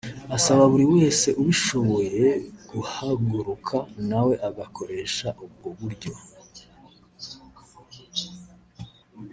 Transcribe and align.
asaba 0.35 0.63
buri 0.71 0.85
wese 0.95 1.27
ubishoboye 1.41 2.21
guhaguruka 2.71 3.77
nawe 4.09 4.33
agakoresha 4.49 5.27
ubwo 5.43 5.69
buryo 5.77 6.13